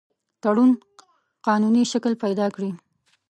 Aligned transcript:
تړون 0.41 0.71
قانوني 1.47 1.83
شکل 1.91 2.13
پیدا 2.23 2.47
کړي. 2.55 2.71